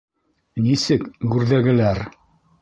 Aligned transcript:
—Нисек 0.67 1.05
гүрҙәгеләр? 1.35 2.03